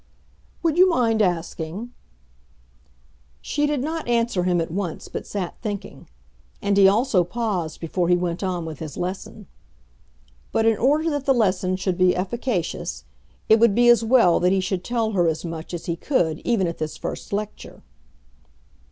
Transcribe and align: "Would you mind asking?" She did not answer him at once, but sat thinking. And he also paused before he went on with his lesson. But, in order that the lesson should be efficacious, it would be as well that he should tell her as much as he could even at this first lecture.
"Would 0.63 0.79
you 0.79 0.89
mind 0.89 1.21
asking?" 1.21 1.93
She 3.39 3.67
did 3.67 3.83
not 3.83 4.07
answer 4.07 4.45
him 4.45 4.59
at 4.59 4.71
once, 4.71 5.07
but 5.07 5.27
sat 5.27 5.61
thinking. 5.61 6.09
And 6.59 6.75
he 6.75 6.87
also 6.87 7.23
paused 7.23 7.79
before 7.79 8.09
he 8.09 8.17
went 8.17 8.41
on 8.41 8.65
with 8.65 8.79
his 8.79 8.97
lesson. 8.97 9.45
But, 10.51 10.65
in 10.65 10.77
order 10.79 11.11
that 11.11 11.25
the 11.25 11.35
lesson 11.35 11.75
should 11.75 11.99
be 11.99 12.15
efficacious, 12.15 13.03
it 13.47 13.59
would 13.59 13.75
be 13.75 13.89
as 13.89 14.03
well 14.03 14.39
that 14.39 14.51
he 14.51 14.59
should 14.59 14.83
tell 14.83 15.11
her 15.11 15.27
as 15.27 15.45
much 15.45 15.71
as 15.71 15.85
he 15.85 15.95
could 15.95 16.39
even 16.39 16.65
at 16.65 16.79
this 16.79 16.97
first 16.97 17.31
lecture. 17.31 17.83